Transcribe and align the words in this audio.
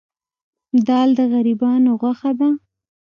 دال 0.87 1.09
د 1.17 1.19
غریبانو 1.33 1.91
غوښه 2.01 2.31
ده. 2.39 2.49